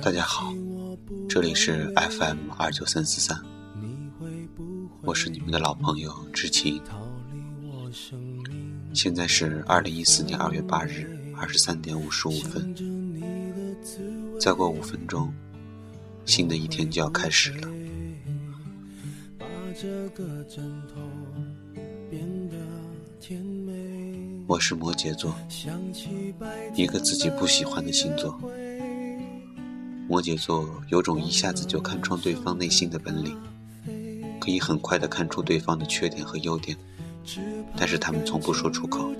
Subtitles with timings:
[0.00, 0.54] 大家好，
[1.28, 3.36] 这里是 FM 二九三四三，
[5.02, 6.80] 我是你们的老朋友知青。
[8.94, 12.74] 现在是二零一四年二月八日二十三点五十五分，
[14.38, 15.32] 再过五分钟，
[16.24, 17.68] 新的一天就要开始了。
[24.46, 25.34] 我是摩羯座，
[26.74, 28.38] 一个自己不喜欢的星座。
[30.12, 33.34] 摩羯座有种一下子就看穿对方内心的本领，
[34.38, 36.76] 可以很快的看出对方的缺点和优点，
[37.78, 39.10] 但是他们从不说出口，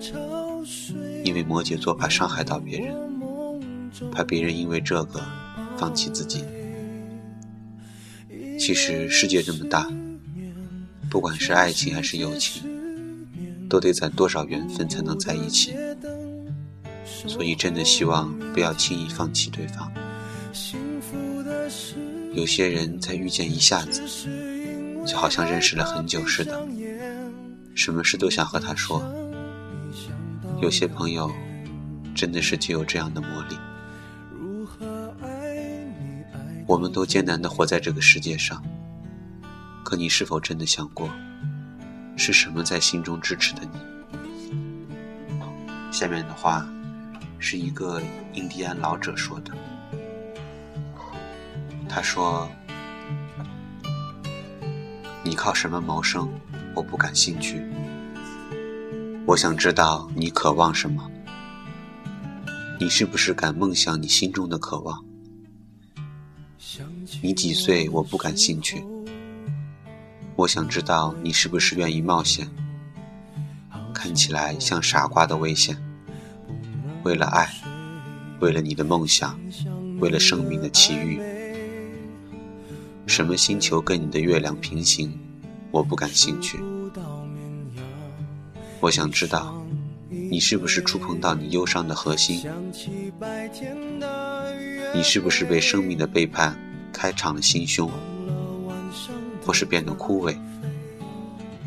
[1.25, 2.95] 因为摩羯座怕伤害到别人，
[4.13, 5.25] 怕别人因为这个
[5.79, 6.45] 放弃自己。
[8.59, 9.91] 其实世界这么大，
[11.09, 12.71] 不管是爱情还是友情。
[13.67, 15.75] 都得攒多少缘分才能在一起？
[17.27, 19.91] 所以真的希望不要轻易放弃对方。
[22.35, 24.03] 有些人在遇见一下子，
[25.07, 26.67] 就好像认识了很久似的，
[27.75, 29.03] 什么事都想和他说。
[30.61, 31.31] 有些朋友
[32.15, 33.57] 真的是具有这样的魔力。
[36.67, 38.63] 我们都艰难的活在这个世界上，
[39.85, 41.11] 可你是否真的想过？
[42.17, 43.71] 是什么在心中支持的你？
[45.91, 46.67] 下面的话
[47.39, 48.01] 是一个
[48.33, 49.53] 印第安老者说的。
[51.95, 52.49] 他说
[55.23, 56.27] ：“你靠什么谋生？
[56.75, 57.63] 我不感兴趣。
[59.27, 61.07] 我想知道你渴望什么。
[62.81, 65.05] 你是不是敢梦想你心中的渴望？
[67.21, 67.91] 你几岁？
[67.91, 68.83] 我不感兴趣。”
[70.35, 72.49] 我想知道你是不是愿意冒险？
[73.93, 75.77] 看起来像傻瓜的危险。
[77.03, 77.47] 为了爱，
[78.41, 79.39] 为了你的梦想，
[80.01, 81.21] 为了生命的奇遇。
[83.07, 85.13] 什么星球跟你的月亮平行？
[85.71, 86.59] 我不感兴趣。
[88.81, 89.55] 我想知道，
[90.09, 92.43] 你是不是触碰到你忧伤的核心？
[94.95, 96.57] 你是不是被生命的背叛
[96.93, 97.91] 开敞了心胸？
[99.45, 100.37] 或是变得枯萎，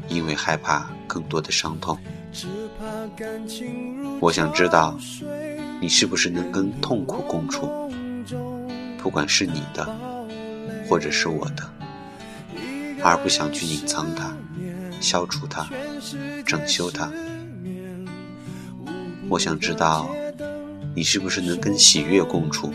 [0.08, 1.98] 因为害怕更多的伤痛。
[4.20, 4.98] 我想知道，
[5.82, 7.70] 你是不是能跟痛苦共处，
[8.98, 9.86] 不管是你的，
[10.88, 11.64] 或者是我的，
[13.04, 14.36] 而不想去隐藏它、
[15.00, 15.68] 消除它、
[16.46, 17.12] 整修它。
[19.28, 20.10] 我想知道，
[20.96, 22.74] 你是不是能跟喜悦共处，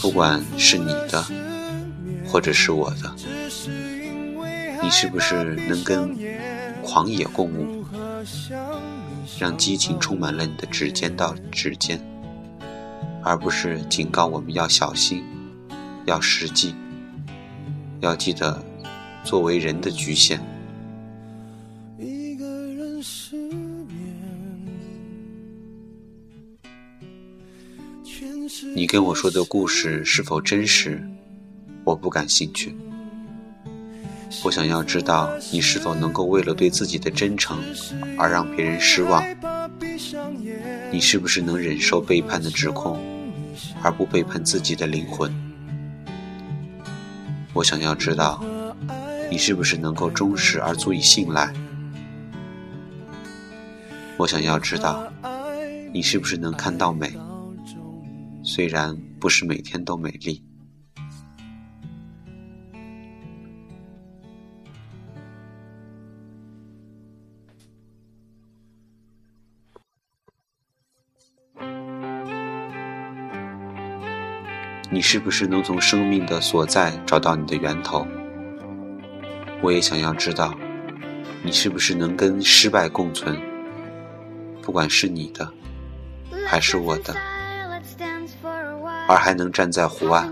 [0.00, 1.24] 不管是你的。
[2.24, 3.14] 或者是我的，
[4.82, 6.16] 你是不是能跟
[6.82, 7.84] 狂野共舞，
[9.38, 12.00] 让激情充满了你的指尖到指尖，
[13.22, 15.22] 而不是警告我们要小心，
[16.04, 16.74] 要实际，
[18.00, 18.62] 要记得
[19.24, 20.40] 作为人的局限。
[28.74, 31.02] 你跟我说的故事是否真实？
[31.84, 32.74] 我不感兴趣。
[34.44, 37.58] 我想要知道你是否能够为了对自己的真诚
[38.16, 39.22] 而让别人失望。
[40.90, 42.98] 你是不是能忍受背叛的指控，
[43.82, 45.32] 而不背叛自己的灵魂？
[47.54, 48.42] 我想要知道
[49.30, 51.52] 你是不是能够忠实而足以信赖。
[54.16, 55.10] 我想要知道
[55.92, 57.12] 你是不是能看到美，
[58.42, 60.42] 虽然不是每天都美丽。
[74.92, 78.06] 你是不是能从生命的所在找到你的源头？
[79.62, 80.54] 我也想要知道，
[81.42, 83.40] 你是不是能跟失败共存？
[84.60, 85.50] 不管是你的，
[86.46, 87.16] 还是我的，
[89.08, 90.30] 而还能站在湖岸，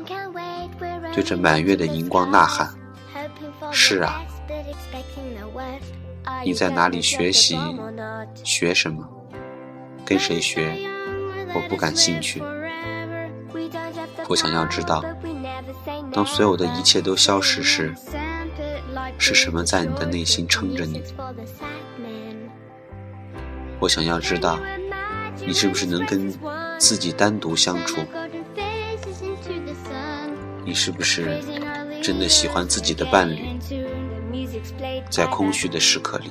[1.15, 2.69] 对着满月的荧光呐喊
[3.73, 4.21] ：“是啊！”
[6.45, 7.59] 你在哪里学习？
[8.45, 9.09] 学什么？
[10.05, 10.77] 跟谁学？
[11.55, 12.43] 我不感兴趣。
[14.31, 15.05] 我想要知道，
[16.13, 17.93] 当所有的一切都消失时，
[19.19, 21.03] 是什么在你的内心撑着你？
[23.81, 24.61] 我想要知道，
[25.45, 26.33] 你是不是能跟
[26.79, 28.03] 自己单独相处？
[30.65, 31.43] 你是不是
[32.01, 33.59] 真的喜欢自己的伴侣？
[35.11, 36.31] 在空虚的时刻里。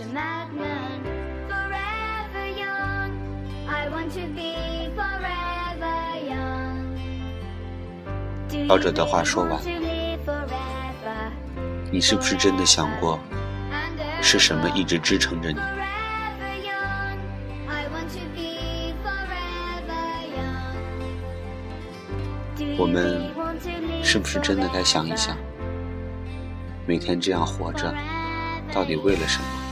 [8.69, 9.59] 老者的话说完，
[11.91, 13.19] 你是不是真的想过，
[14.21, 15.59] 是什么一直支撑着你？
[22.77, 23.33] 我们
[24.03, 25.35] 是不是真的该想一想，
[26.85, 27.91] 每天这样活着，
[28.71, 29.68] 到底为了什么？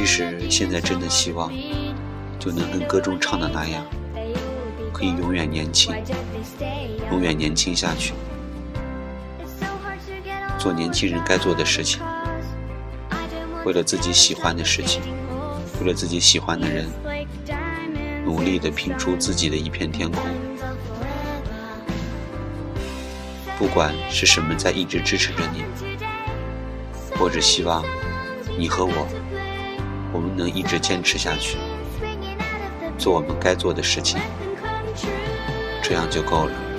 [0.00, 1.52] 其实现在真的希望，
[2.38, 3.84] 就能跟歌中唱的那样，
[4.94, 5.94] 可以永远年轻，
[7.10, 8.14] 永远年轻下去，
[10.58, 12.00] 做年轻人该做的事情，
[13.66, 15.02] 为了自己喜欢的事情，
[15.82, 16.86] 为了自己喜欢的人，
[18.24, 20.22] 努力的拼出自己的一片天空。
[23.58, 25.62] 不管是什么在一直支持着你，
[27.18, 27.84] 或者希望
[28.56, 29.06] 你和我。
[30.12, 31.56] 我们能一直坚持下去，
[32.98, 34.20] 做我们该做的事情，
[35.82, 36.69] 这样就够了。